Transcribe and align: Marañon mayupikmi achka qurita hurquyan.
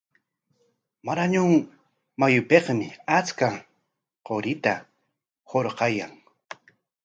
Marañon 1.07 1.51
mayupikmi 2.19 2.87
achka 3.17 3.49
qurita 4.25 4.73
hurquyan. 5.49 6.13